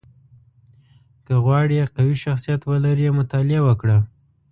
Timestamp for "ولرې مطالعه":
2.65-3.61